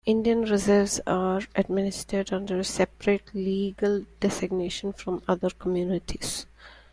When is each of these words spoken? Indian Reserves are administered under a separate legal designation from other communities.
Indian 0.07 0.41
Reserves 0.45 0.99
are 1.05 1.41
administered 1.53 2.33
under 2.33 2.57
a 2.57 2.63
separate 2.63 3.35
legal 3.35 4.03
designation 4.19 4.93
from 4.93 5.21
other 5.27 5.51
communities. 5.51 6.47